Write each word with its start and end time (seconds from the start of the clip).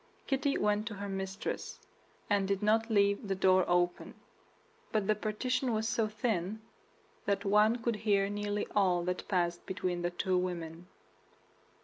Kitty 0.25 0.57
went 0.57 0.87
to 0.87 0.95
her 0.95 1.07
mistress, 1.07 1.77
and 2.27 2.47
did 2.47 2.63
not 2.63 2.89
leave 2.89 3.27
the 3.27 3.35
door 3.35 3.63
open; 3.67 4.15
but 4.91 5.05
the 5.05 5.13
partition 5.13 5.73
was 5.73 5.87
so 5.87 6.07
thin 6.07 6.59
that 7.27 7.45
one 7.45 7.75
could 7.75 7.97
hear 7.97 8.27
nearly 8.27 8.65
all 8.75 9.03
that 9.03 9.27
passed 9.27 9.63
between 9.67 10.01
the 10.01 10.09
two 10.09 10.39
women. 10.39 10.87